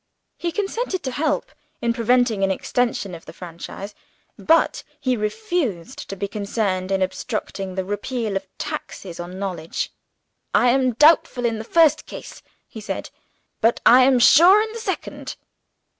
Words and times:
He 0.39 0.51
consented 0.51 1.03
to 1.03 1.11
help 1.11 1.51
in 1.79 1.93
preventing 1.93 2.43
an 2.43 2.49
extension 2.49 3.13
of 3.13 3.25
the 3.27 3.33
franchise; 3.33 3.93
but 4.35 4.83
he 4.99 5.15
refused 5.15 6.09
to 6.09 6.15
be 6.15 6.27
concerned 6.27 6.89
in 6.91 7.03
obstructing 7.03 7.75
the 7.75 7.85
repeal 7.85 8.35
of 8.35 8.47
taxes 8.57 9.19
on 9.19 9.37
knowledge. 9.37 9.91
"I 10.55 10.69
am 10.69 10.93
doubtful 10.93 11.45
in 11.45 11.59
the 11.59 11.63
first 11.63 12.07
case," 12.07 12.41
he 12.67 12.81
said, 12.81 13.11
"but 13.59 13.79
I 13.85 14.01
am 14.01 14.17
sure 14.17 14.59
in 14.63 14.73
the 14.73 14.79
second." 14.79 15.35